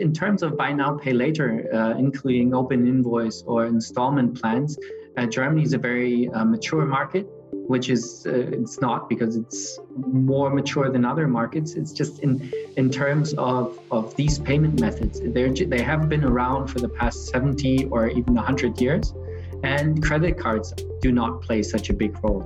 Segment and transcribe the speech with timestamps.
[0.00, 4.78] In terms of buy now, pay later, uh, including open invoice or installment plans,
[5.16, 7.28] uh, Germany is a very uh, mature market
[7.66, 11.74] which is uh, it's not because it's more mature than other markets.
[11.74, 15.20] It's just in in terms of of these payment methods.
[15.20, 19.14] They they have been around for the past 70 or even 100 years,
[19.62, 22.42] and credit cards do not play such a big role.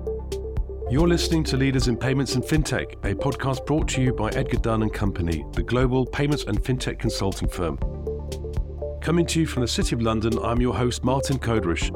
[0.90, 4.58] You're listening to Leaders in Payments and FinTech, a podcast brought to you by Edgar
[4.58, 7.78] Dunn and Company, the global payments and fintech consulting firm.
[9.00, 11.90] Coming to you from the City of London, I'm your host Martin Koderisch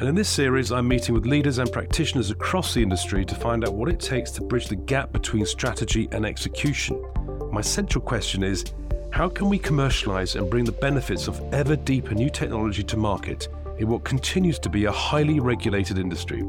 [0.00, 3.64] and in this series, I'm meeting with leaders and practitioners across the industry to find
[3.64, 7.04] out what it takes to bridge the gap between strategy and execution.
[7.50, 8.64] My central question is
[9.10, 13.48] how can we commercialize and bring the benefits of ever deeper new technology to market
[13.78, 16.44] in what continues to be a highly regulated industry?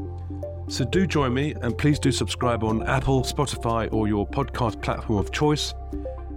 [0.70, 5.18] So do join me and please do subscribe on Apple, Spotify, or your podcast platform
[5.18, 5.74] of choice.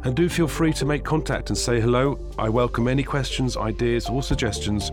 [0.03, 2.19] And do feel free to make contact and say hello.
[2.37, 4.91] I welcome any questions, ideas, or suggestions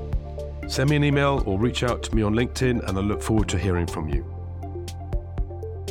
[0.70, 3.48] Send me an email or reach out to me on LinkedIn, and I look forward
[3.48, 4.24] to hearing from you.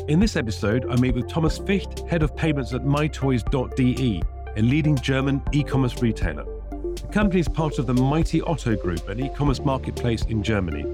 [0.08, 4.24] In this episode, I meet with Thomas Ficht, head of payments at mytoys.de,
[4.56, 6.46] a leading German e commerce retailer.
[6.70, 10.86] The company is part of the Mighty Otto Group, an e commerce marketplace in Germany.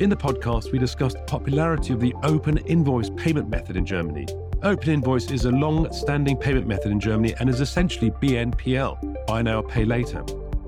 [0.00, 4.26] In the podcast, we discussed the popularity of the open invoice payment method in Germany.
[4.62, 9.42] Open invoice is a long standing payment method in Germany and is essentially BNPL, buy
[9.42, 10.24] now, pay later.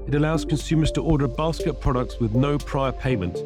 [0.07, 3.39] It allows consumers to order a basket of products with no prior payment.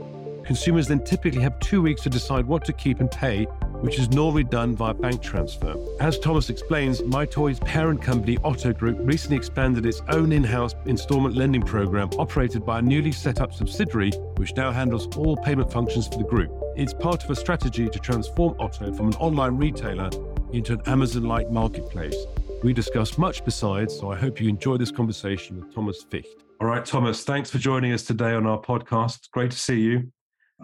[0.44, 3.46] Consumers then typically have two weeks to decide what to keep and pay,
[3.86, 5.76] which is normally done via bank transfer.
[6.00, 11.36] As Thomas explains, MyToy's parent company, Otto Group, recently expanded its own in house installment
[11.36, 16.08] lending program operated by a newly set up subsidiary, which now handles all payment functions
[16.08, 16.50] for the group.
[16.74, 20.10] It's part of a strategy to transform Otto from an online retailer
[20.52, 22.16] into an Amazon like marketplace.
[22.64, 26.42] We discuss much besides, so I hope you enjoy this conversation with Thomas Ficht.
[26.60, 29.30] All right, Thomas, thanks for joining us today on our podcast.
[29.30, 30.10] Great to see you.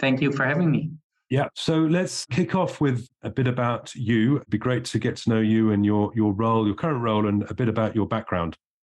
[0.01, 0.91] Thank you for having me.
[1.33, 4.37] Yeah, so let's kick off with a bit about you.
[4.37, 7.27] It'd be great to get to know you and your your role, your current role,
[7.27, 8.55] and a bit about your background.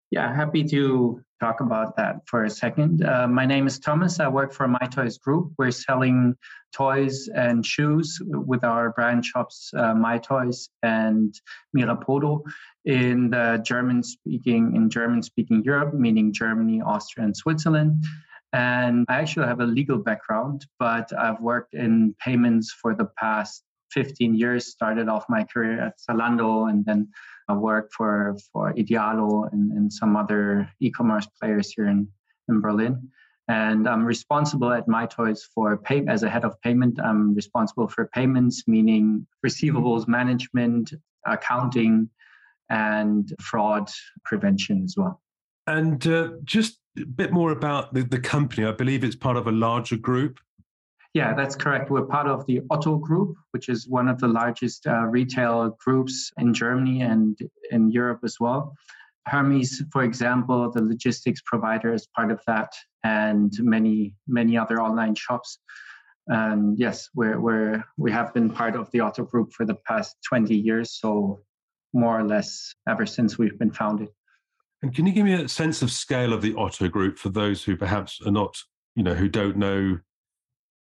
[0.10, 3.06] Yeah, happy to talk about that for a second.
[3.06, 4.20] Uh, my name is Thomas.
[4.20, 5.54] I work for My Toys Group.
[5.60, 6.36] We're selling
[6.76, 11.40] toys and shoes with our brand shops, uh, My Toys and
[11.78, 12.42] Mirapodo,
[12.86, 18.04] in the German speaking in German speaking Europe, meaning Germany, Austria, and Switzerland.
[18.54, 23.64] And I actually have a legal background, but I've worked in payments for the past
[23.92, 24.68] 15 years.
[24.68, 27.10] Started off my career at Zalando and then
[27.50, 32.08] I worked for, for Idealo and, and some other e-commerce players here in,
[32.48, 33.10] in Berlin.
[33.50, 37.00] And I'm responsible at MyToys for pay as a head of payment.
[37.04, 40.94] I'm responsible for payments, meaning receivables management,
[41.26, 42.10] accounting,
[42.70, 43.90] and fraud
[44.24, 45.22] prevention as well.
[45.68, 48.66] And uh, just a bit more about the, the company.
[48.66, 50.40] I believe it's part of a larger group.
[51.14, 51.92] Yeah, that's correct.
[51.92, 56.32] We're part of the Otto Group, which is one of the largest uh, retail groups
[56.40, 57.38] in Germany and
[57.70, 58.74] in Europe as well.
[59.28, 62.74] Hermes, for example, the logistics provider is part of that,
[63.04, 65.60] and many many other online shops.
[66.28, 70.18] And yes, we're we're we have been part of the Otto Group for the past
[70.28, 71.42] 20 years, so
[71.94, 74.10] more or less ever since we've been founded.
[74.84, 77.64] And can you give me a sense of scale of the Otto Group for those
[77.64, 78.58] who perhaps are not,
[78.96, 80.00] you know, who don't know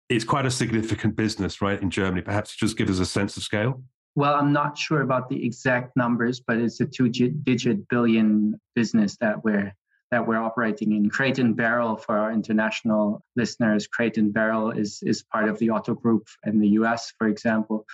[0.08, 2.20] it's quite a significant business, right, in Germany.
[2.20, 3.82] Perhaps just give us a sense of scale.
[4.14, 9.42] Well, I'm not sure about the exact numbers, but it's a two-digit billion business that
[9.42, 9.74] we're
[10.10, 11.08] that we're operating in.
[11.08, 13.86] Crate and Barrel for our international listeners.
[13.86, 17.86] Crate and Barrel is is part of the Otto Group in the US, for example,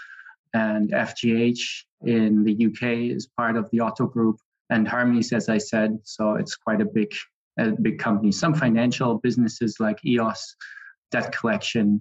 [0.53, 5.58] and FGH in the UK is part of the Otto Group, and Hermes, as I
[5.58, 5.98] said.
[6.04, 7.12] So it's quite a big
[7.58, 8.32] a big company.
[8.32, 10.54] Some financial businesses like EOS
[11.10, 12.00] debt collection.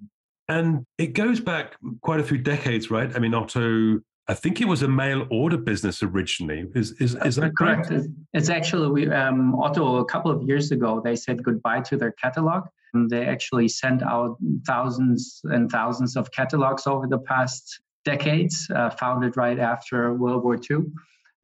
[0.49, 3.13] And it goes back quite a few decades, right?
[3.15, 6.65] I mean, Otto, I think it was a mail order business originally.
[6.75, 7.87] Is is, is that correct?
[7.89, 8.07] correct?
[8.33, 12.13] It's actually we um, Otto a couple of years ago they said goodbye to their
[12.13, 18.69] catalog, and they actually sent out thousands and thousands of catalogs over the past decades.
[18.73, 20.77] Uh, founded right after World War II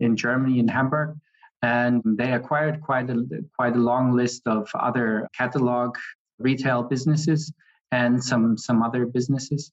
[0.03, 1.17] in Germany in Hamburg,
[1.61, 5.95] and they acquired quite a quite a long list of other catalog
[6.39, 7.51] retail businesses
[7.91, 9.71] and some some other businesses.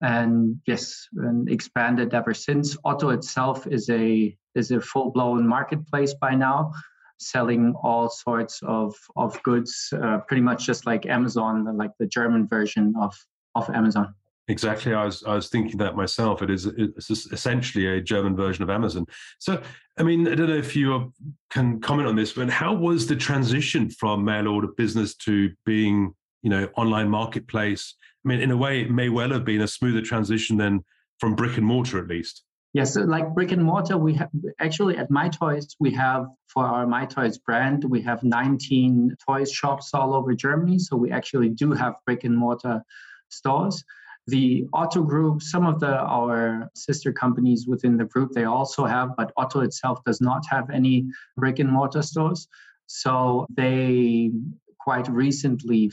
[0.00, 2.76] And yes and expanded ever since.
[2.84, 6.72] Otto itself is a is a full-blown marketplace by now
[7.18, 12.46] selling all sorts of of goods uh, pretty much just like amazon like the german
[12.46, 13.12] version of
[13.56, 14.14] of amazon
[14.48, 14.94] Exactly.
[14.94, 16.40] I was I was thinking that myself.
[16.40, 19.06] It is it's essentially a German version of Amazon.
[19.38, 19.62] So,
[19.98, 21.12] I mean, I don't know if you
[21.50, 26.14] can comment on this, but how was the transition from mail order business to being,
[26.42, 27.94] you know, online marketplace?
[28.24, 30.82] I mean, in a way, it may well have been a smoother transition than
[31.20, 32.42] from brick and mortar, at least.
[32.72, 34.30] Yes, so like brick and mortar, we have
[34.60, 39.52] actually at My Toys, we have for our My Toys brand, we have 19 toys
[39.52, 40.78] shops all over Germany.
[40.78, 42.82] So we actually do have brick and mortar
[43.30, 43.84] stores
[44.28, 49.16] the Otto Group, some of the our sister companies within the group, they also have,
[49.16, 52.46] but Otto itself does not have any brick and mortar stores.
[52.86, 54.30] So they
[54.78, 55.90] quite recently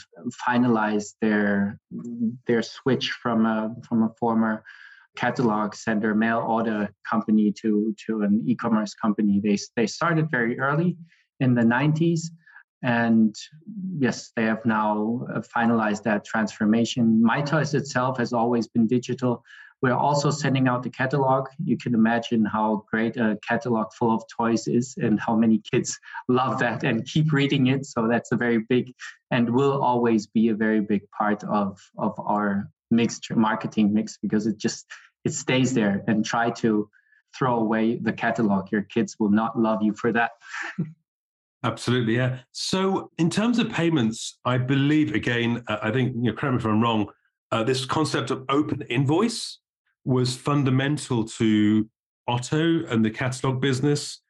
[0.47, 1.79] finalized their
[2.45, 4.63] their switch from a from a former
[5.15, 9.39] catalog sender mail order company to to an e-commerce company.
[9.41, 10.97] They they started very early
[11.39, 12.21] in the 90s
[12.85, 13.35] and
[13.97, 17.19] yes, they have now uh, finalized that transformation.
[17.19, 19.43] My Toys itself has always been digital.
[19.81, 21.47] We're also sending out the catalog.
[21.63, 25.99] You can imagine how great a catalog full of toys is and how many kids
[26.27, 27.87] love that and keep reading it.
[27.87, 28.93] So that's a very big
[29.31, 34.45] and will always be a very big part of, of our mixed marketing mix because
[34.45, 34.85] it just
[35.23, 36.87] it stays there and try to
[37.35, 38.71] throw away the catalog.
[38.71, 40.33] Your kids will not love you for that.
[41.65, 42.37] Absolutely, yeah.
[42.51, 46.59] So, in terms of payments, I believe again, uh, I think you know, correct me
[46.59, 47.07] if I'm wrong.
[47.51, 49.57] Uh, this concept of open invoice
[50.03, 51.89] was fundamental to
[52.27, 54.21] Otto and the catalog business.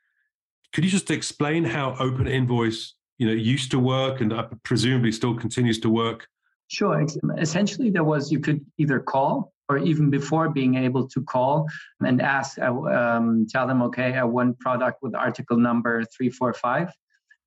[0.72, 5.12] Could you just explain how open invoice, you know, used to work and uh, presumably
[5.12, 6.30] still continues to work?
[6.68, 7.06] Sure.
[7.38, 11.68] Essentially, there was you could either call or even before being able to call
[12.00, 16.94] and ask, uh, um, tell them, okay, I want product with article number 345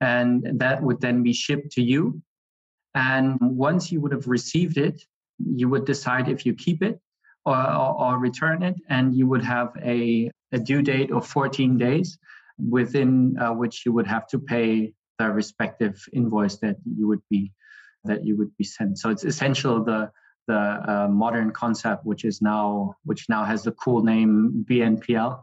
[0.01, 2.21] and that would then be shipped to you.
[2.95, 5.03] And once you would have received it,
[5.39, 7.01] you would decide if you keep it
[7.45, 11.79] or, or, or return it, and you would have a, a due date of 14
[11.79, 12.19] days
[12.59, 17.53] within uh, which you would have to pay the respective invoice that you would be
[18.05, 18.99] that you would be sent.
[18.99, 20.11] So it's essential the
[20.47, 25.43] the uh, modern concept, which is now which now has the cool name BNPL.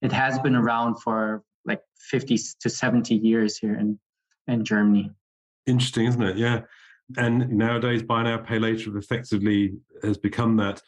[0.00, 3.98] It has been around for like 50 to 70 years here in,
[4.46, 5.10] in Germany.
[5.66, 6.36] Interesting, isn't it?
[6.36, 6.62] Yeah.
[7.16, 10.82] And nowadays, buy now, pay later effectively has become that.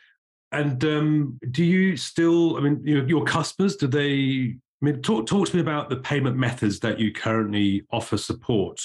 [0.53, 5.01] And um, do you still, I mean, you know, your customers, do they, I mean,
[5.03, 8.81] talk, talk to me about the payment methods that you currently offer support.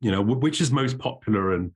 [0.00, 1.72] You know, which is most popular and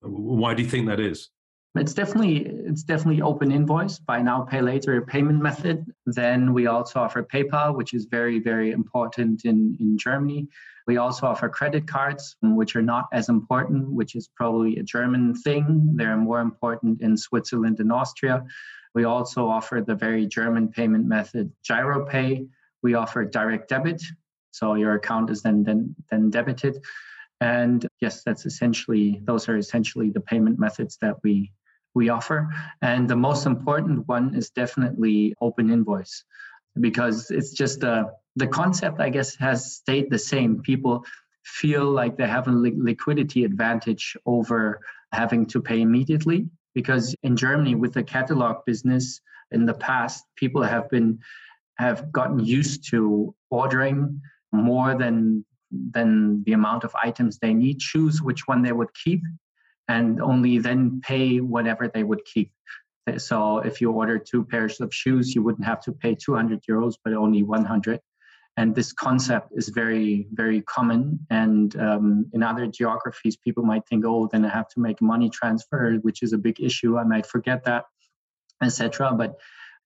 [0.00, 1.30] why do you think that is?
[1.76, 5.84] It's definitely it's definitely open invoice, buy now, pay later payment method.
[6.06, 10.48] Then we also offer PayPal, which is very very important in in Germany.
[10.86, 15.34] We also offer credit cards, which are not as important, which is probably a German
[15.34, 15.94] thing.
[15.96, 18.44] They're more important in Switzerland and Austria.
[18.94, 22.46] We also offer the very German payment method, GiroPay.
[22.84, 24.00] We offer direct debit,
[24.52, 26.84] so your account is then then then debited.
[27.40, 31.50] And yes, that's essentially those are essentially the payment methods that we
[31.94, 32.48] we offer.
[32.82, 36.24] And the most important one is definitely open invoice
[36.80, 38.06] because it's just uh,
[38.36, 40.60] the concept, I guess, has stayed the same.
[40.60, 41.04] People
[41.44, 44.80] feel like they have a li- liquidity advantage over
[45.12, 49.20] having to pay immediately because in Germany, with the catalog business
[49.52, 51.18] in the past, people have been
[51.78, 54.20] have gotten used to ordering
[54.52, 55.44] more than
[55.90, 59.22] than the amount of items they need, choose which one they would keep,
[59.88, 62.50] and only then pay whatever they would keep.
[63.18, 66.94] So if you order two pairs of shoes, you wouldn't have to pay 200 euros,
[67.04, 68.00] but only 100.
[68.56, 71.18] And this concept is very, very common.
[71.28, 75.28] And um, in other geographies, people might think, oh, then I have to make money
[75.28, 76.96] transfer, which is a big issue.
[76.96, 77.84] I might forget that,
[78.62, 79.12] etc.
[79.12, 79.34] But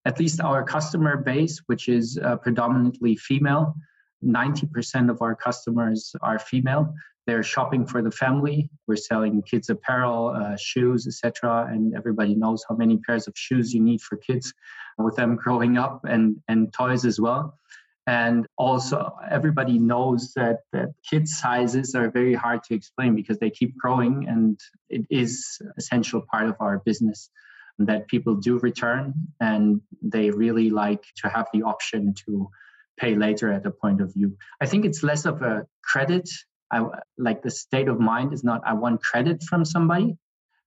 [0.05, 3.75] at least our customer base, which is uh, predominantly female,
[4.25, 6.95] 90% of our customers are female
[7.29, 8.71] they're shopping for the family.
[8.87, 11.69] We're selling kids apparel, uh, shoes, etc.
[11.71, 14.55] And everybody knows how many pairs of shoes you need for kids
[14.97, 17.59] with them growing up, and and toys as well.
[18.07, 23.51] And also, everybody knows that that kids' sizes are very hard to explain because they
[23.51, 24.59] keep growing, and
[24.89, 27.29] it is essential part of our business
[27.79, 32.49] that people do return, and they really like to have the option to
[32.99, 34.37] pay later at a point of view.
[34.61, 36.29] I think it's less of a credit
[36.71, 36.85] I
[37.17, 40.17] like the state of mind is not I want credit from somebody.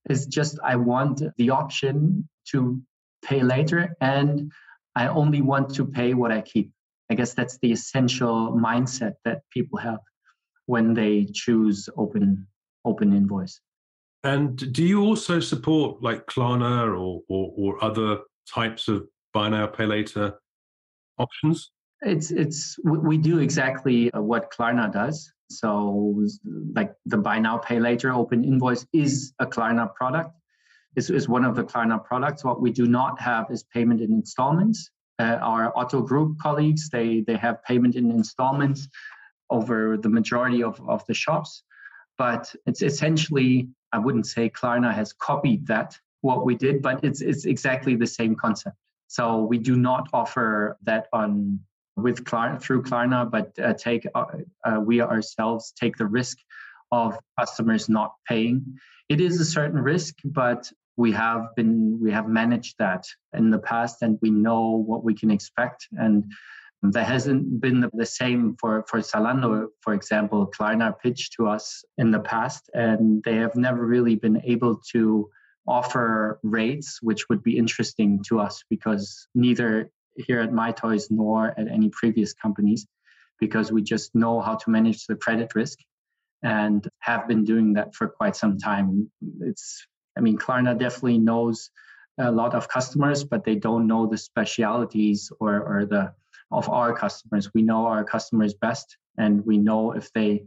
[0.09, 2.81] It's just I want the option to
[3.23, 4.51] pay later and
[4.95, 6.71] I only want to pay what I keep.
[7.09, 9.99] I guess that's the essential mindset that people have
[10.65, 12.47] when they choose open
[12.83, 13.59] open invoice.
[14.23, 19.67] And do you also support like Klarna or, or, or other types of buy now,
[19.67, 20.39] pay later
[21.17, 21.71] options?
[22.01, 25.31] It's it's we do exactly uh, what Klarna does.
[25.49, 26.23] So
[26.73, 30.31] like the buy now, pay later open invoice is a Klarna product.
[30.95, 32.43] Is is one of the Klarna products.
[32.43, 34.89] What we do not have is payment in installments.
[35.19, 38.87] Uh, our Otto Group colleagues they they have payment in installments
[39.51, 41.63] over the majority of, of the shops.
[42.17, 47.21] But it's essentially, I wouldn't say Klarna has copied that, what we did, but it's,
[47.21, 48.77] it's exactly the same concept.
[49.07, 51.59] So we do not offer that on
[51.95, 54.25] with Klarna, through Klarna, but uh, take uh,
[54.65, 56.37] uh, we ourselves take the risk
[56.91, 58.77] of customers not paying.
[59.09, 63.59] It is a certain risk, but we have been we have managed that in the
[63.59, 65.87] past, and we know what we can expect.
[65.91, 66.31] And
[66.83, 70.51] that hasn't been the same for, for Zalando, for example.
[70.57, 75.29] Klarna pitched to us in the past, and they have never really been able to
[75.67, 81.57] offer rates which would be interesting to us because neither here at My Toys nor
[81.59, 82.87] at any previous companies,
[83.39, 85.79] because we just know how to manage the credit risk
[86.43, 89.11] and have been doing that for quite some time.
[89.41, 89.85] It's,
[90.17, 91.69] I mean, Klarna definitely knows
[92.19, 96.13] a lot of customers, but they don't know the specialities or, or the
[96.51, 97.49] of our customers.
[97.53, 100.43] We know our customers best and we know if they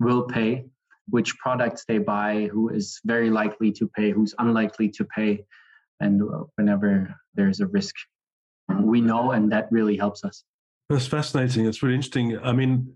[0.00, 0.66] will pay,
[1.08, 5.44] which products they buy, who is very likely to pay, who's unlikely to pay,
[6.00, 6.22] and
[6.56, 7.94] whenever there's a risk.
[8.80, 10.44] We know, and that really helps us.
[10.88, 11.66] That's fascinating.
[11.66, 12.38] It's really interesting.
[12.38, 12.94] I mean,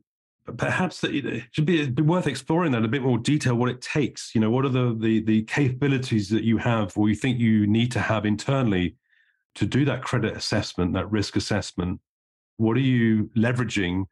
[0.56, 3.54] perhaps that it should be, be, worth exploring that a bit more detail.
[3.54, 7.08] What it takes, you know, what are the, the the capabilities that you have, or
[7.08, 8.96] you think you need to have internally
[9.54, 12.00] to do that credit assessment, that risk assessment,
[12.58, 14.04] what are you leveraging?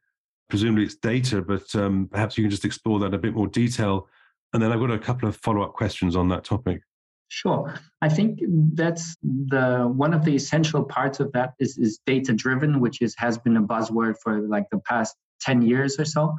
[0.48, 4.08] Presumably it's data, but um, perhaps you can just explore that a bit more detail.
[4.52, 6.82] And then I've got a couple of follow up questions on that topic.
[7.28, 7.74] Sure.
[8.00, 8.40] I think
[8.74, 13.14] that's the one of the essential parts of that is, is data driven, which is
[13.18, 16.36] has been a buzzword for like the past 10 years or so.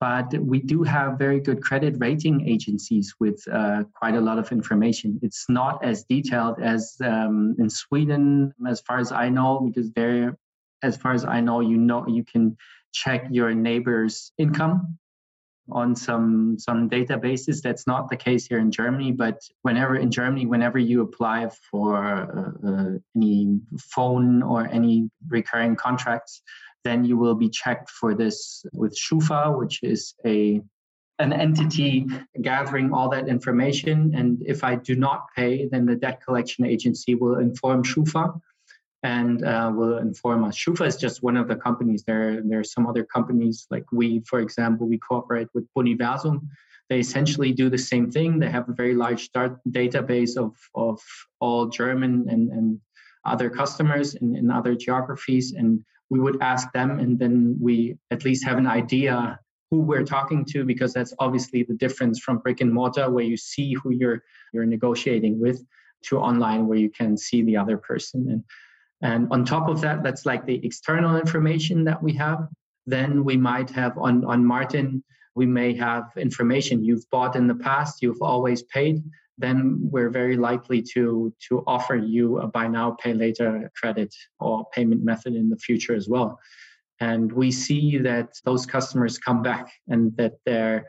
[0.00, 4.50] But we do have very good credit rating agencies with uh, quite a lot of
[4.50, 5.18] information.
[5.22, 10.36] It's not as detailed as um, in Sweden, as far as I know, because they're
[10.82, 12.56] as far as I know, you know you can
[12.92, 14.98] check your neighbor's income
[15.70, 17.62] on some some databases.
[17.62, 19.12] That's not the case here in Germany.
[19.12, 25.76] But whenever in Germany, whenever you apply for uh, uh, any phone or any recurring
[25.76, 26.42] contracts,
[26.84, 30.60] then you will be checked for this with Schufa, which is a
[31.20, 32.06] an entity
[32.42, 34.12] gathering all that information.
[34.16, 38.40] And if I do not pay, then the debt collection agency will inform Schufa
[39.04, 40.56] and uh, will inform us.
[40.56, 42.02] Schufa is just one of the companies.
[42.04, 46.40] There, there are some other companies like we, for example, we cooperate with Boniversum.
[46.88, 48.38] They essentially do the same thing.
[48.38, 51.00] They have a very large database of, of
[51.38, 52.80] all German and, and
[53.26, 55.52] other customers in, in other geographies.
[55.52, 59.38] And we would ask them, and then we at least have an idea
[59.70, 63.36] who we're talking to, because that's obviously the difference from brick and mortar, where you
[63.36, 65.58] see who you're you're negotiating with,
[66.06, 68.20] to online, where you can see the other person.
[68.30, 68.44] And
[69.02, 72.48] and on top of that, that's like the external information that we have.
[72.86, 75.02] Then we might have on, on Martin,
[75.34, 79.02] we may have information you've bought in the past, you've always paid.
[79.36, 84.66] Then we're very likely to, to offer you a buy now, pay later credit or
[84.72, 86.38] payment method in the future as well.
[87.00, 90.86] And we see that those customers come back and that their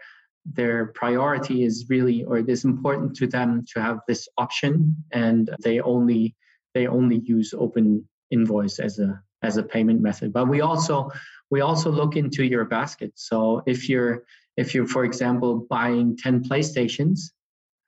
[0.53, 5.49] their priority is really or it is important to them to have this option and
[5.63, 6.35] they only
[6.75, 10.31] they only use open invoice as a as a payment method.
[10.31, 11.09] But we also
[11.49, 13.13] we also look into your basket.
[13.15, 14.23] So if you're
[14.57, 17.31] if you're for example buying 10 playstations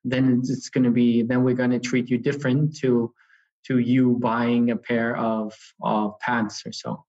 [0.03, 3.13] then it's going to be then we're going to treat you different to
[3.67, 7.03] to you buying a pair of of pants or so.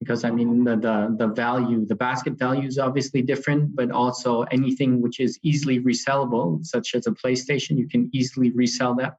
[0.00, 4.42] Because i mean the, the the value the basket value is obviously different but also
[4.58, 9.14] anything which is easily resellable such as a playstation you can easily resell that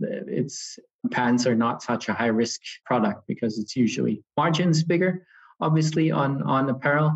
[0.00, 0.78] it's
[1.10, 5.26] pants are not such a high risk product because it's usually margins bigger,
[5.60, 7.12] obviously on on apparel,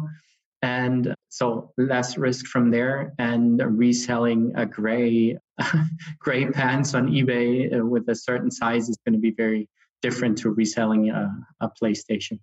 [0.63, 3.13] and so less risk from there.
[3.19, 5.39] And reselling a gray
[6.19, 9.69] gray pants on eBay uh, with a certain size is going to be very
[10.03, 12.39] different to reselling a, a PlayStation.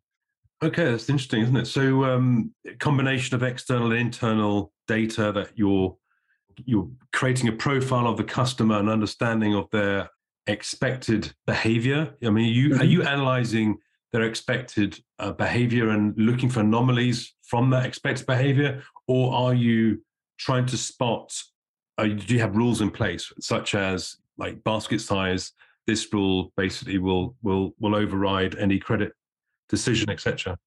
[0.63, 1.65] Okay, that's interesting, isn't it?
[1.65, 5.97] So, um, combination of external and internal data that you're
[6.65, 10.09] you're creating a profile of the customer and understanding of their
[10.47, 12.13] expected behavior?
[12.23, 12.81] I mean, are you, mm-hmm.
[12.81, 13.77] are you analyzing
[14.11, 20.03] their expected uh, behavior and looking for anomalies from that expected behavior, or are you
[20.37, 21.31] trying to spot
[21.97, 25.51] uh, do you have rules in place such as like basket size?
[25.87, 29.13] This rule basically will will will override any credit
[29.69, 30.57] decision, etc.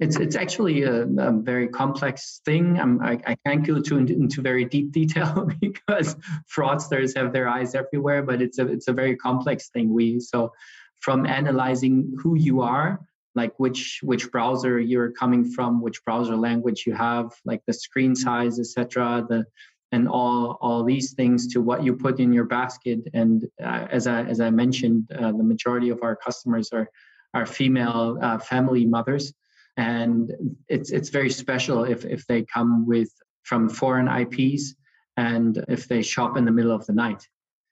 [0.00, 2.78] It's it's actually a, a very complex thing.
[2.78, 6.16] I, I can't go to into very deep detail because
[6.54, 8.22] fraudsters have their eyes everywhere.
[8.22, 9.92] But it's a it's a very complex thing.
[9.92, 10.52] We so
[11.00, 13.00] from analyzing who you are,
[13.34, 18.14] like which which browser you're coming from, which browser language you have, like the screen
[18.14, 19.26] size, etc.
[19.28, 19.44] The
[19.90, 23.00] and all all these things to what you put in your basket.
[23.12, 26.88] And uh, as I as I mentioned, uh, the majority of our customers are
[27.34, 29.32] are female uh, family mothers
[29.76, 30.32] and
[30.68, 33.10] it's it's very special if if they come with
[33.42, 34.74] from foreign IPs
[35.16, 37.26] and if they shop in the middle of the night.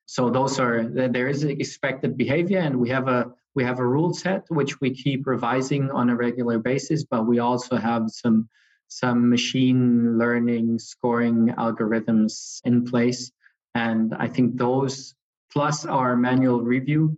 [0.07, 4.13] So those are there is expected behavior, and we have a we have a rule
[4.13, 7.05] set which we keep revising on a regular basis.
[7.05, 8.49] But we also have some
[8.89, 13.31] some machine learning scoring algorithms in place,
[13.75, 15.15] and I think those
[15.53, 17.17] plus our manual review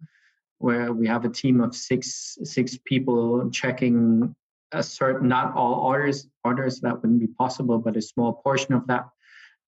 [0.59, 4.35] where we have a team of six six people checking
[4.73, 8.87] a certain not all orders orders that wouldn't be possible but a small portion of
[8.87, 9.05] that.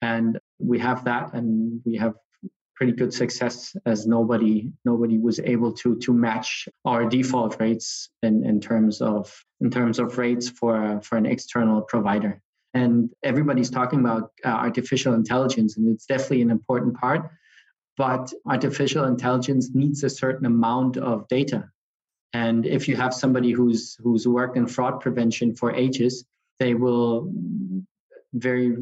[0.02, 2.14] And we have that and we have
[2.74, 8.44] pretty good success as nobody nobody was able to to match our default rates in,
[8.44, 12.40] in terms of in terms of rates for for an external provider.
[12.74, 17.30] And everybody's talking about uh, artificial intelligence and it's definitely an important part
[17.96, 21.70] but artificial intelligence needs a certain amount of data
[22.34, 26.24] and if you have somebody who's who's worked in fraud prevention for ages,
[26.58, 27.32] they will
[28.34, 28.76] very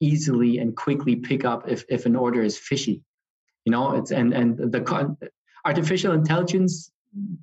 [0.00, 3.02] easily and quickly pick up if, if an order is fishy.
[3.64, 5.18] You know, it's and and the con-
[5.64, 6.92] artificial intelligence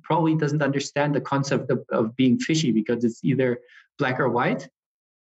[0.02, 3.58] probably doesn't understand the concept of, of being fishy because it's either
[3.98, 4.66] black or white.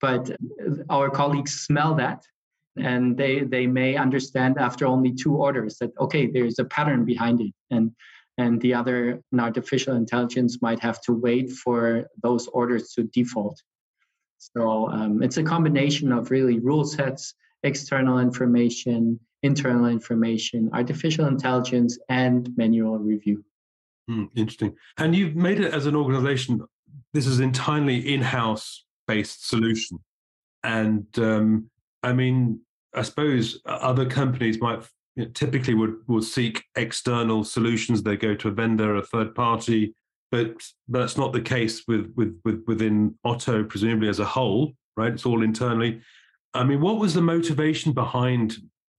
[0.01, 0.31] But
[0.89, 2.23] our colleagues smell that
[2.77, 7.41] and they they may understand after only two orders that okay there's a pattern behind
[7.41, 7.91] it and
[8.39, 13.61] and the other an artificial intelligence might have to wait for those orders to default.
[14.39, 21.99] So um, it's a combination of really rule sets, external information, internal information, artificial intelligence,
[22.09, 23.45] and manual review.
[24.11, 24.77] Mm, interesting.
[24.99, 26.61] And you've made it as an organization,
[27.13, 29.99] this is entirely in house based solution.
[30.63, 31.71] And um,
[32.03, 32.61] I mean,
[32.95, 38.03] I suppose other companies might you know, typically would will seek external solutions.
[38.03, 39.95] They go to a vendor, a third party,
[40.31, 45.13] but that's not the case with with, with within Otto, presumably as a whole, right?
[45.13, 46.01] It's all internally.
[46.55, 48.57] I mean, what was the motivation behind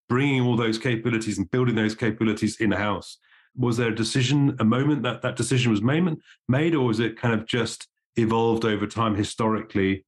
[0.09, 3.17] bringing all those capabilities and building those capabilities in house?
[3.55, 6.03] Was there a decision, a moment that that decision was made,
[6.47, 10.05] made, or was it kind of just evolved over time historically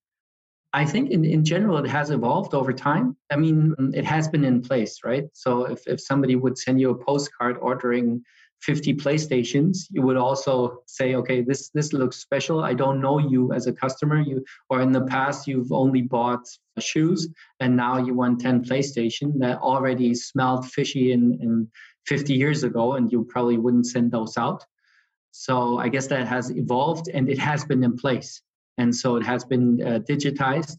[0.72, 3.18] I think in, in general, it has evolved over time.
[3.32, 5.26] I mean, it has been in place, right?
[5.34, 8.24] So if, if somebody would send you a postcard ordering
[8.62, 12.64] 50 PlayStations, you would also say, okay, this this looks special.
[12.64, 14.20] I don't know you as a customer.
[14.20, 16.46] You or in the past you've only bought
[16.78, 17.28] shoes
[17.60, 21.70] and now you want 10 PlayStation that already smelled fishy in, in
[22.06, 24.66] 50 years ago, and you probably wouldn't send those out.
[25.32, 28.42] So I guess that has evolved and it has been in place.
[28.80, 30.78] And so it has been uh, digitized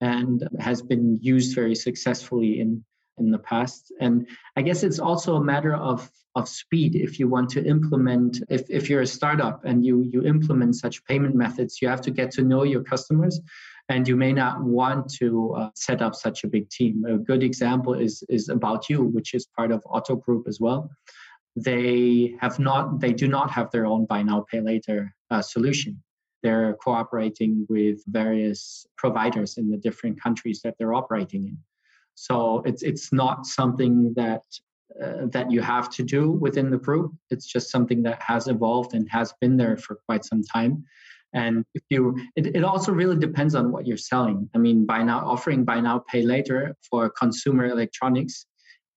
[0.00, 2.82] and has been used very successfully in,
[3.18, 3.92] in the past.
[4.00, 6.96] And I guess it's also a matter of, of speed.
[6.96, 11.04] If you want to implement, if, if you're a startup and you, you implement such
[11.04, 13.38] payment methods, you have to get to know your customers
[13.90, 17.04] and you may not want to uh, set up such a big team.
[17.04, 20.90] A good example is, is About You, which is part of Otto Group as well.
[21.54, 26.02] They have not, they do not have their own buy now, pay later uh, solution
[26.42, 31.58] they're cooperating with various providers in the different countries that they're operating in.
[32.14, 34.42] So it's it's not something that
[35.02, 37.14] uh, that you have to do within the group.
[37.30, 40.84] It's just something that has evolved and has been there for quite some time.
[41.34, 44.50] And if you, it, it also really depends on what you're selling.
[44.54, 48.44] I mean, buy now offering buy now pay later for consumer electronics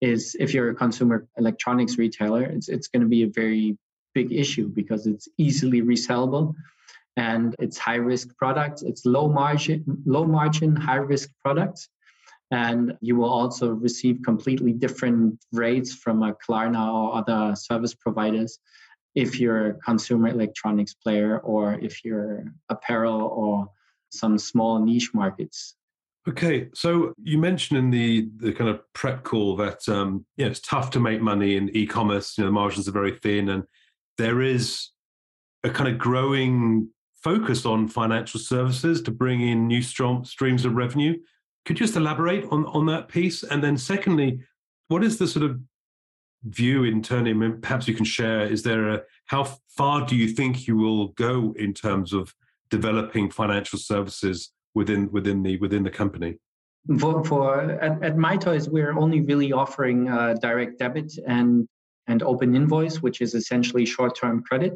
[0.02, 3.78] is if you're a consumer electronics retailer, it's it's going to be a very
[4.14, 6.54] big issue because it's easily resellable
[7.18, 11.90] and it's high risk products it's low margin low margin high risk products
[12.52, 18.60] and you will also receive completely different rates from a klarna or other service providers
[19.16, 23.70] if you're a consumer electronics player or if you're apparel or
[24.10, 25.76] some small niche markets.
[26.28, 30.60] Okay, so you mentioned in the the kind of prep call that um, yeah, it's
[30.60, 32.38] tough to make money in e-commerce.
[32.38, 33.64] You know, the margins are very thin, and
[34.18, 34.90] there is
[35.64, 36.90] a kind of growing
[37.26, 41.18] focused on financial services to bring in new streams of revenue.
[41.66, 43.42] Could you just elaborate on, on that piece?
[43.42, 44.42] And then, secondly,
[44.90, 45.60] what is the sort of
[46.44, 47.32] view internally?
[47.32, 48.42] I mean, perhaps you can share.
[48.42, 49.44] Is there a how
[49.76, 52.32] far do you think you will go in terms of
[52.70, 56.38] developing financial services within within the within the company?
[57.00, 61.68] For, for at, at MyToys, we're only really offering uh, direct debit and
[62.06, 64.74] and open invoice, which is essentially short-term credit.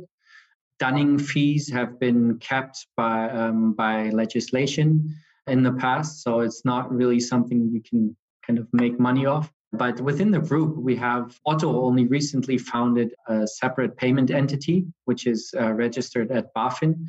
[0.79, 5.13] Dunning fees have been kept by um, by legislation
[5.47, 8.15] in the past, so it's not really something you can
[8.45, 9.51] kind of make money off.
[9.71, 15.27] But within the group, we have Otto only recently founded a separate payment entity, which
[15.27, 17.05] is uh, registered at BaFin.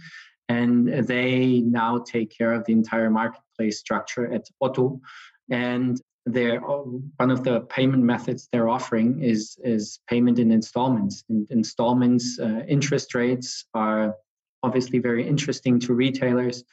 [0.49, 5.01] And they now take care of the entire marketplace structure at Otto.
[5.49, 6.01] And
[6.33, 11.25] they're, one of the payment methods they're offering is, is payment in installments.
[11.51, 14.15] Installments, uh, interest rates are
[14.63, 16.65] obviously very interesting to retailers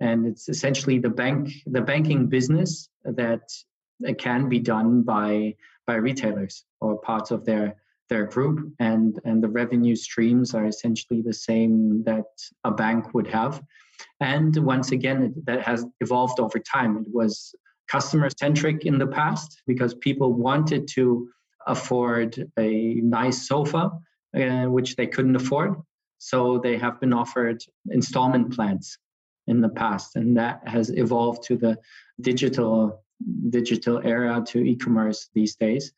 [0.00, 3.50] and it's essentially the bank the banking business that
[4.00, 5.54] it can be done by
[5.86, 7.76] by retailers or parts of their
[8.08, 12.26] their group and and the revenue streams are essentially the same that
[12.64, 13.62] a bank would have
[14.20, 17.54] and once again it, that has evolved over time it was
[17.88, 21.28] customer centric in the past because people wanted to
[21.66, 23.90] afford a nice sofa
[24.36, 25.74] uh, which they couldn't afford.
[26.18, 28.98] So they have been offered installment plans
[29.46, 31.78] in the past and that has evolved to the
[32.20, 33.04] digital
[33.48, 35.92] digital era to e-commerce these days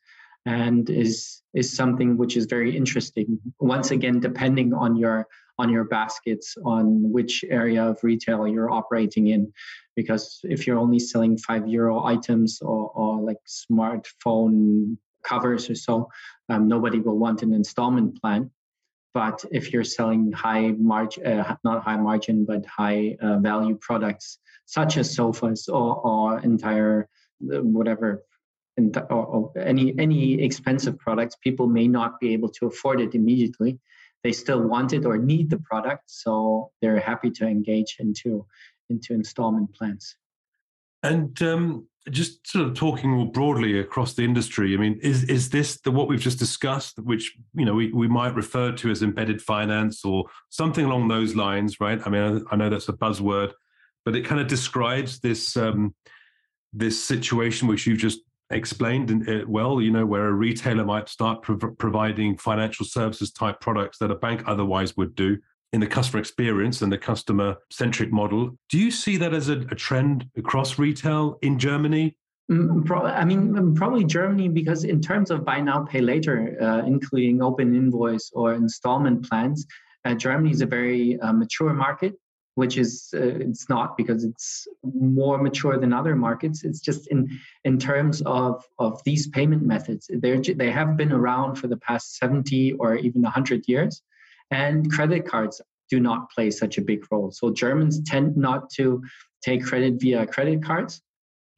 [0.45, 3.39] and is is something which is very interesting.
[3.59, 5.27] Once again depending on your
[5.59, 9.51] on your baskets on which area of retail you're operating in.
[9.95, 16.09] Because if you're only selling five euro items or, or like smartphone covers or so
[16.47, 18.49] um, nobody will want an installment plan.
[19.13, 24.39] But if you're selling high margin uh, not high margin but high uh, value products
[24.65, 27.09] such as sofas or, or entire
[27.41, 28.23] whatever
[29.09, 33.77] or, or any any expensive products people may not be able to afford it immediately
[34.23, 38.45] they still want it or need the product so they're happy to engage into
[38.89, 40.15] into installment plans
[41.03, 45.49] and um, just sort of talking more broadly across the industry, I mean, is is
[45.49, 49.03] this the what we've just discussed, which you know we, we might refer to as
[49.03, 51.99] embedded finance or something along those lines, right?
[52.05, 53.53] I mean, I, I know that's a buzzword,
[54.05, 55.93] but it kind of describes this um,
[56.73, 58.19] this situation which you've just
[58.49, 59.81] explained uh, well.
[59.81, 64.15] You know, where a retailer might start prov- providing financial services type products that a
[64.15, 65.37] bank otherwise would do
[65.71, 68.57] in the customer experience and the customer centric model.
[68.69, 72.15] Do you see that as a, a trend across retail in Germany?
[72.51, 76.85] Mm, I mean, mm, probably Germany, because in terms of buy now, pay later, uh,
[76.85, 79.67] including open invoice or installment plans,
[80.05, 82.15] uh, Germany is a very uh, mature market
[82.59, 86.63] which is uh, it's not because it's more mature than other markets.
[86.63, 87.19] It's just in
[87.63, 92.17] in terms of of these payment methods they they have been around for the past
[92.17, 94.01] 70 or even 100 years
[94.51, 97.31] and credit cards do not play such a big role.
[97.31, 99.01] So germans tend not to
[99.41, 101.01] take credit via credit cards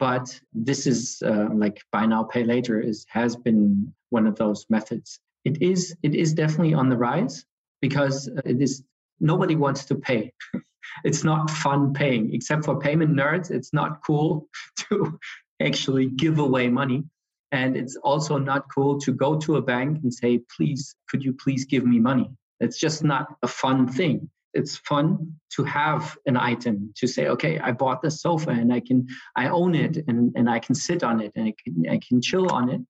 [0.02, 4.66] but this is uh, like buy now pay later is has been one of those
[4.70, 5.20] methods.
[5.46, 7.46] It is it is definitely on the rise
[7.82, 8.84] because it is
[9.20, 10.34] nobody wants to pay
[11.04, 12.34] it's not fun paying.
[12.34, 14.48] Except for payment nerds it's not cool
[14.80, 15.20] to
[15.62, 17.04] actually give away money.
[17.52, 21.34] And it's also not cool to go to a bank and say please could you
[21.34, 22.30] please give me money?
[22.60, 24.30] It's just not a fun thing.
[24.54, 28.80] It's fun to have an item to say okay i bought this sofa and i
[28.80, 32.00] can i own it and, and i can sit on it and I can, I
[32.06, 32.82] can chill on it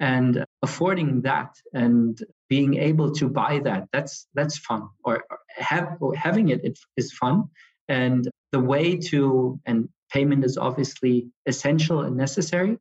[0.00, 4.88] and affording that and being able to buy that that's that's fun.
[5.04, 7.44] Or, have having it, it is fun.
[7.88, 12.78] And the way to and payment is obviously essential and necessary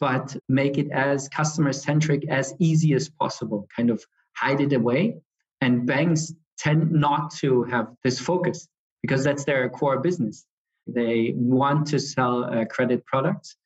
[0.00, 3.66] but make it as customer centric as easy as possible.
[3.74, 5.16] Kind of hide it away.
[5.60, 8.68] And banks tend not to have this focus
[9.02, 10.44] because that's their core business.
[10.86, 13.56] They want to sell uh, credit products.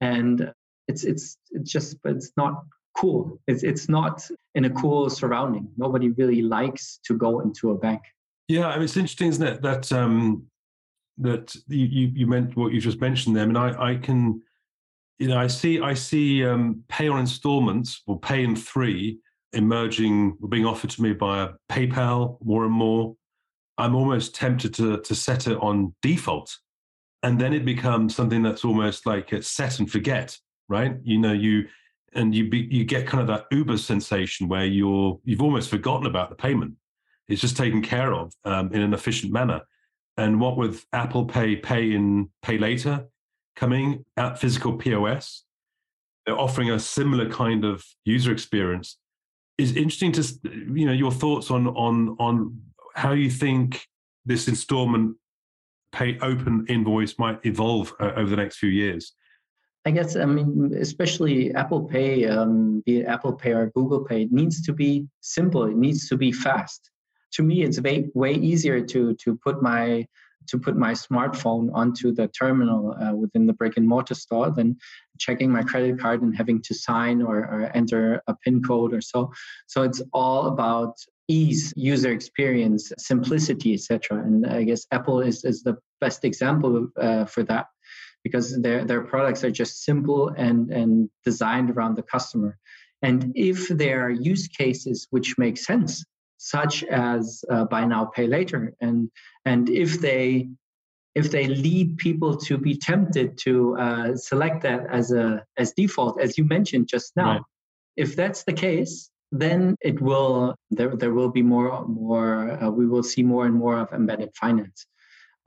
[0.00, 0.52] And
[0.90, 2.54] it's it's it's just but it's not
[2.98, 3.40] cool.
[3.46, 4.16] It's it's not
[4.54, 5.68] in a cool surrounding.
[5.76, 8.02] Nobody really likes to go into a bank.
[8.48, 10.44] Yeah I mean, it's interesting isn't it that um
[11.18, 13.44] that you you you meant what you just mentioned there.
[13.44, 14.42] I mean I I can
[15.18, 19.18] you know I see I see um pay on installments or pay in three
[19.52, 23.16] emerging or being offered to me by PayPal more and more.
[23.78, 26.50] I'm almost tempted to to set it on default.
[27.22, 30.38] And then it becomes something that's almost like it's set and forget
[30.70, 30.96] right?
[31.02, 31.66] You know, you
[32.14, 36.06] and you be, you get kind of that Uber sensation where you're you've almost forgotten
[36.06, 36.74] about the payment.
[37.28, 39.60] It's just taken care of um, in an efficient manner.
[40.16, 43.06] And what with Apple Pay, Pay in Pay Later
[43.54, 45.44] coming at physical POS,
[46.24, 48.98] they're offering a similar kind of user experience.
[49.58, 50.22] It's interesting to
[50.72, 52.60] you know your thoughts on on on
[52.94, 53.86] how you think
[54.24, 55.16] this installment
[55.92, 59.12] pay open invoice might evolve uh, over the next few years.
[59.86, 64.22] I guess I mean especially Apple Pay, um, be it Apple Pay or Google Pay,
[64.22, 65.64] it needs to be simple.
[65.64, 66.90] It needs to be fast.
[67.34, 70.06] To me, it's way way easier to to put my
[70.48, 74.76] to put my smartphone onto the terminal uh, within the brick and mortar store than
[75.18, 79.00] checking my credit card and having to sign or, or enter a PIN code or
[79.00, 79.32] so.
[79.66, 80.96] So it's all about
[81.28, 84.18] ease, user experience, simplicity, etc.
[84.18, 87.66] And I guess Apple is, is the best example uh, for that
[88.24, 92.58] because their their products are just simple and and designed around the customer.
[93.02, 96.04] And if there are use cases which make sense,
[96.36, 99.10] such as uh, buy now pay later, and
[99.44, 100.48] and if they
[101.14, 106.20] if they lead people to be tempted to uh, select that as a as default,
[106.20, 107.42] as you mentioned just now, right.
[107.96, 112.86] if that's the case, then it will there there will be more more uh, we
[112.86, 114.86] will see more and more of embedded finance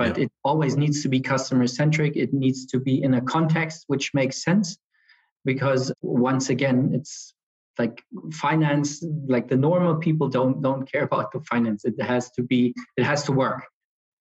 [0.04, 0.26] but yeah.
[0.26, 4.14] it always needs to be customer centric it needs to be in a context which
[4.14, 4.78] makes sense
[5.46, 7.34] because once again it's
[7.80, 11.86] like finance like the normal people don't don't care about the finance.
[11.86, 13.64] It has to be it has to work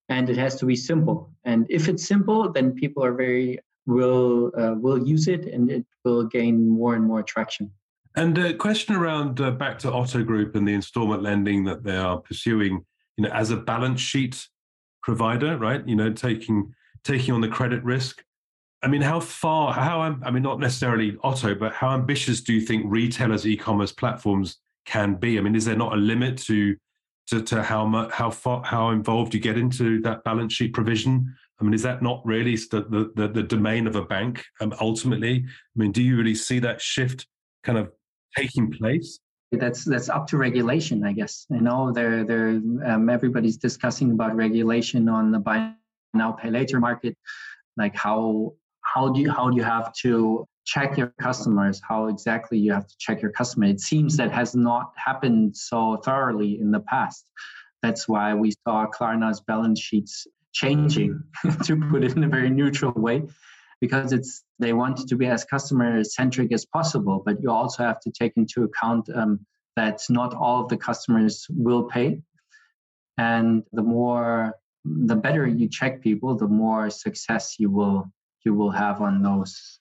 [0.09, 1.31] and it has to be simple.
[1.45, 5.85] And if it's simple then people are very will uh, will use it and it
[6.05, 7.71] will gain more and more traction.
[8.15, 11.97] And a question around uh, back to Otto Group and the installment lending that they
[11.97, 12.85] are pursuing,
[13.17, 14.47] you know, as a balance sheet
[15.03, 15.87] provider, right?
[15.87, 18.23] You know, taking taking on the credit risk.
[18.83, 19.73] I mean, how far?
[19.73, 24.59] How I mean, not necessarily Otto, but how ambitious do you think retailers, e-commerce platforms
[24.87, 25.39] can be?
[25.39, 26.77] I mean, is there not a limit to
[27.29, 31.35] to, to how much, how far, how involved you get into that balance sheet provision?
[31.61, 35.45] I mean, is that not really the the, the domain of a bank um, ultimately?
[35.47, 37.27] I mean, do you really see that shift
[37.63, 37.93] kind of
[38.37, 39.21] taking place?
[39.53, 41.47] That's that's up to regulation, I guess.
[41.51, 45.73] You know, there there um, everybody's discussing about regulation on the buy
[46.15, 47.17] now pay later market,
[47.77, 51.81] like how how do you how do you have to check your customers?
[51.87, 53.67] How exactly you have to check your customer?
[53.67, 57.27] It seems that has not happened so thoroughly in the past.
[57.83, 61.21] That's why we saw Klarna's balance sheets changing,
[61.65, 63.23] to put it in a very neutral way,
[63.83, 67.99] because it's they want to be as customer centric as possible but you also have
[67.99, 69.41] to take into account um,
[69.77, 72.21] that not all of the customers will pay.
[73.19, 78.11] And the more the better you check people the more success you will
[78.45, 79.79] you will have on those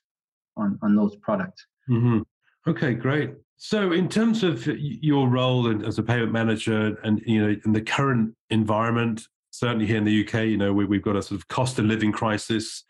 [0.56, 2.20] on on those products mm-hmm.
[2.68, 3.32] okay great.
[3.58, 7.82] So in terms of your role as a payment manager and you know in the
[7.82, 11.48] current environment certainly here in the uk you know we, we've got a sort of
[11.48, 12.84] cost of living crisis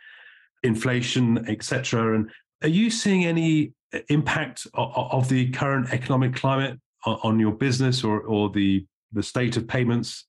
[0.64, 2.16] inflation, etc.
[2.16, 2.30] And
[2.64, 8.22] are you seeing any uh, impact of, the current economic climate on your business or,
[8.22, 10.26] or the, the state of payments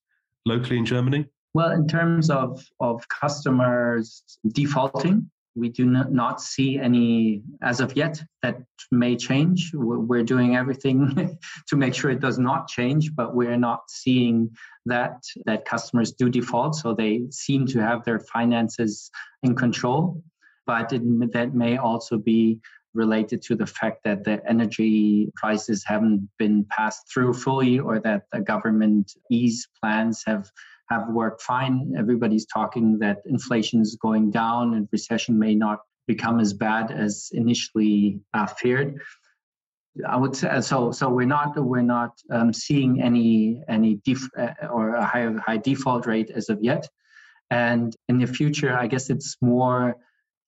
[0.47, 1.27] locally in Germany?
[1.55, 8.23] Well, in terms of, of customers defaulting, we do not see any as of yet
[8.43, 9.73] that may change.
[9.75, 11.39] We're doing everything
[11.69, 14.51] to make sure it does not change but we're not seeing
[14.87, 19.11] that that customers do default so they seem to have their finances
[19.43, 20.23] in control.
[20.67, 22.61] But it, that may also be
[22.95, 28.25] related to the fact that the energy prices haven't been passed through fully or that
[28.33, 30.51] the government ease plans have
[30.93, 31.95] have worked fine.
[31.99, 37.31] Everybody's talking that inflation is going down and recession may not become as bad as
[37.33, 39.01] initially uh, feared.
[40.09, 40.91] I would say so.
[40.93, 45.59] So we're not we're not um, seeing any any def- uh, or a high high
[45.59, 46.89] default rate as of yet.
[47.51, 49.97] And in the future, I guess it's more: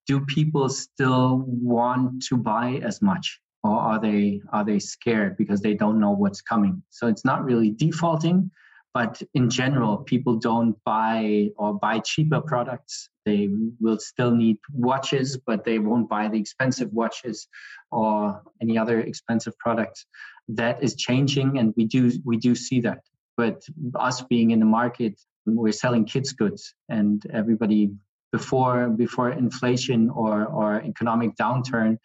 [0.07, 5.61] Do people still want to buy as much, or are they are they scared because
[5.61, 6.83] they don't know what's coming?
[6.89, 8.51] So it's not really defaulting,
[8.95, 13.11] but in general, people don't buy or buy cheaper products.
[13.27, 17.49] They will still need watches, but they won't buy the expensive watches
[17.91, 20.07] or any other expensive products.
[20.47, 23.01] That is changing, and we do we do see that.
[23.37, 23.65] But
[23.99, 27.91] us being in the market, we're selling kids goods, and everybody
[28.31, 31.99] before before inflation or or economic downturn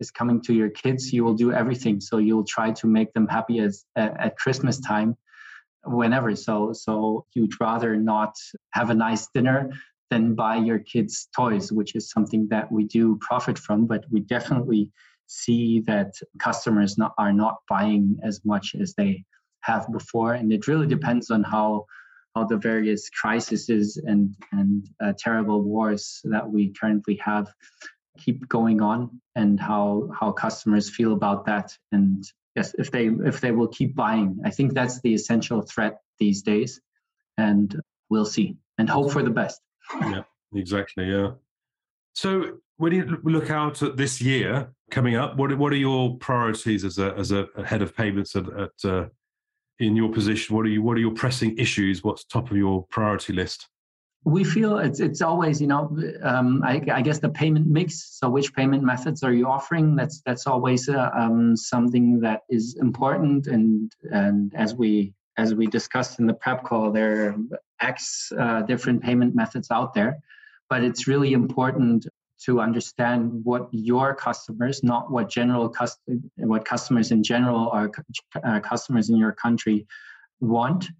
[0.00, 2.00] is coming to your kids, you will do everything.
[2.00, 5.16] So you'll try to make them happy as at, at Christmas time
[5.84, 6.34] whenever.
[6.36, 8.34] So so you'd rather not
[8.72, 9.70] have a nice dinner
[10.10, 14.20] than buy your kids toys, which is something that we do profit from, but we
[14.20, 14.90] definitely
[15.26, 19.24] see that customers not, are not buying as much as they
[19.62, 21.86] have before, and it really depends on how
[22.34, 23.68] how the various crises
[24.04, 27.52] and and uh, terrible wars that we currently have
[28.18, 33.40] keep going on and how how customers feel about that and yes if they if
[33.40, 34.38] they will keep buying.
[34.44, 36.80] I think that's the essential threat these days
[37.38, 39.60] and we'll see and hope for the best.
[40.00, 40.22] Yeah
[40.54, 41.32] exactly yeah.
[42.14, 46.84] So when you look out at this year coming up what what are your priorities
[46.84, 49.06] as a as a head of payments at, at uh,
[49.78, 50.54] in your position?
[50.56, 52.04] What are you what are your pressing issues?
[52.04, 53.68] What's top of your priority list
[54.24, 58.30] we feel it's it's always you know um, I, I, guess the payment mix so
[58.30, 59.96] which payment methods are you offering?
[59.96, 65.66] That's that's always uh, um, something that is important and and as we as we
[65.66, 67.36] discussed in the prep call there are
[67.80, 70.18] x uh, different payment methods out there
[70.68, 72.06] but it's really important
[72.44, 76.00] to understand what your customers not what general cust-
[76.36, 77.90] what customers in general are
[78.44, 79.86] uh, customers in your country
[80.40, 80.90] want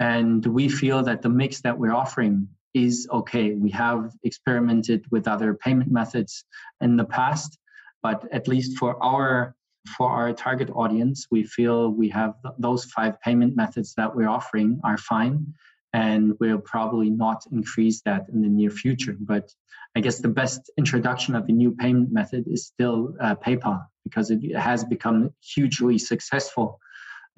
[0.00, 3.54] and we feel that the mix that we're offering is okay.
[3.54, 6.44] We have experimented with other payment methods
[6.80, 7.58] in the past,
[8.02, 9.54] but at least for our
[9.96, 14.80] for our target audience, we feel we have those five payment methods that we're offering
[14.84, 15.54] are fine,
[15.94, 19.16] and we'll probably not increase that in the near future.
[19.18, 19.50] But
[19.96, 24.30] I guess the best introduction of a new payment method is still uh, PayPal because
[24.30, 26.80] it has become hugely successful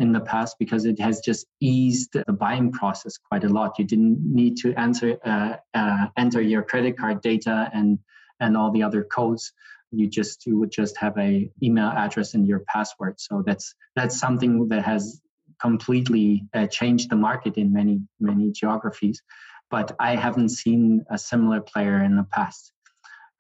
[0.01, 3.79] in the past because it has just eased the buying process quite a lot.
[3.79, 7.99] You didn't need to answer uh, uh, enter your credit card data and
[8.41, 9.53] and all the other codes.
[9.93, 13.21] You just you would just have a email address and your password.
[13.21, 15.21] So that's that's something that has
[15.61, 19.23] completely uh, changed the market in many many geographies.
[19.71, 22.73] But I haven't seen a similar player in the past.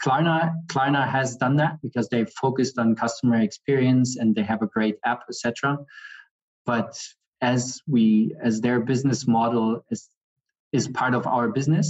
[0.04, 4.66] Klarna, Klarna has done that because they've focused on customer experience and they have a
[4.66, 5.78] great app, etc
[6.70, 6.96] but
[7.40, 10.02] as we as their business model is
[10.78, 11.88] is part of our business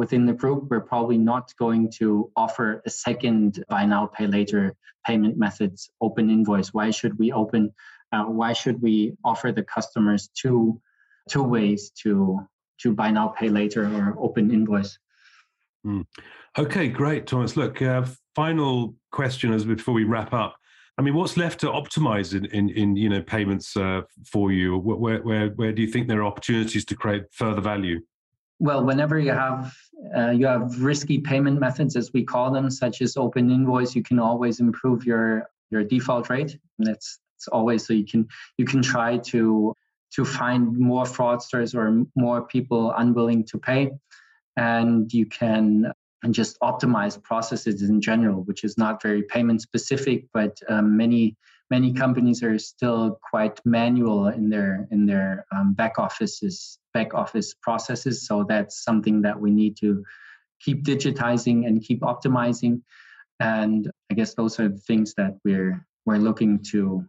[0.00, 2.08] within the group we're probably not going to
[2.44, 4.62] offer a second buy now pay later
[5.06, 6.74] payment methods open invoice.
[6.78, 7.62] Why should we open
[8.12, 8.94] uh, why should we
[9.30, 10.80] offer the customers two
[11.32, 12.12] two ways to
[12.82, 14.92] to buy now pay later or open invoice?
[15.86, 16.04] Mm.
[16.62, 17.56] okay great thomas.
[17.56, 18.04] Look uh,
[18.34, 20.52] final question as before we wrap up
[20.98, 24.76] I mean, what's left to optimize in, in, in you know payments uh, for you?
[24.78, 28.00] Where, where where do you think there are opportunities to create further value?
[28.58, 29.72] Well, whenever you have
[30.16, 34.02] uh, you have risky payment methods, as we call them, such as open invoice, you
[34.02, 36.58] can always improve your your default rate.
[36.78, 39.74] And that's it's always so you can you can try to
[40.14, 43.92] to find more fraudsters or more people unwilling to pay,
[44.56, 50.26] and you can and just optimize processes in general, which is not very payment specific,
[50.32, 51.36] but um, many
[51.70, 57.54] many companies are still quite manual in their in their um, back offices back office
[57.62, 58.26] processes.
[58.26, 60.04] So that's something that we need to
[60.60, 62.82] keep digitizing and keep optimizing.
[63.40, 67.04] And I guess those are the things that we're we're looking to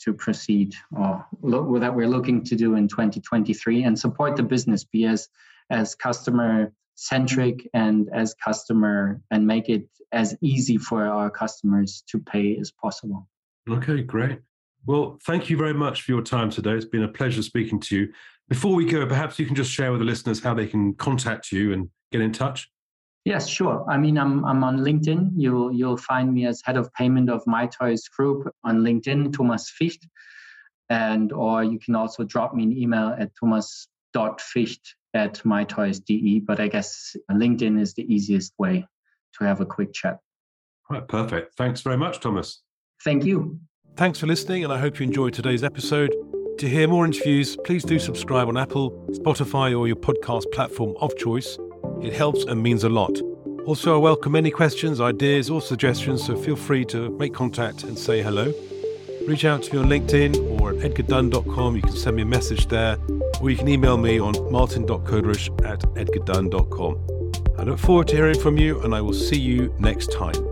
[0.00, 4.84] to proceed or look, that we're looking to do in 2023 and support the business
[4.84, 5.28] be as
[5.68, 12.18] as customer centric and as customer and make it as easy for our customers to
[12.18, 13.26] pay as possible.
[13.68, 14.38] Okay, great.
[14.84, 16.72] Well, thank you very much for your time today.
[16.72, 18.12] It's been a pleasure speaking to you.
[18.50, 21.50] Before we go, perhaps you can just share with the listeners how they can contact
[21.52, 22.68] you and get in touch.
[23.24, 23.86] Yes, sure.
[23.88, 25.32] I mean, I'm I'm on LinkedIn.
[25.36, 29.70] You'll you'll find me as head of payment of My Toys Group on LinkedIn, Thomas
[29.70, 30.06] Ficht,
[30.88, 36.68] and or you can also drop me an email at thomas.ficht at mytoys.de, but I
[36.68, 38.86] guess LinkedIn is the easiest way
[39.38, 40.18] to have a quick chat.
[40.88, 41.56] Right, perfect.
[41.56, 42.62] Thanks very much, Thomas.
[43.04, 43.60] Thank you.
[43.96, 46.14] Thanks for listening, and I hope you enjoyed today's episode.
[46.58, 51.16] To hear more interviews, please do subscribe on Apple, Spotify, or your podcast platform of
[51.16, 51.58] choice.
[52.02, 53.20] It helps and means a lot.
[53.66, 57.98] Also, I welcome any questions, ideas, or suggestions, so feel free to make contact and
[57.98, 58.52] say hello.
[59.30, 61.76] Reach out to me on LinkedIn or at edgardunn.com.
[61.76, 62.98] You can send me a message there
[63.40, 67.52] or you can email me on martin.koderisch at edgardunn.com.
[67.56, 70.49] I look forward to hearing from you, and I will see you next time.